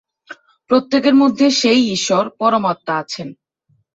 [0.69, 3.27] প্রত্যেকের মধ্যেই সেই ঈশ্বর, পরমাত্মা আছেন।